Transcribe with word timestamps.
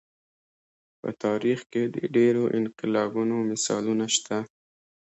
په 0.99 1.09
تاریخ 1.23 1.59
کې 1.71 1.83
د 1.95 1.97
ډېرو 2.15 2.43
انقلابونو 2.57 3.35
مثالونه 3.49 4.05
شته. 4.15 4.37